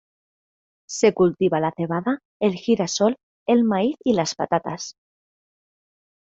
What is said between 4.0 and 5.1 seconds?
y las patatas.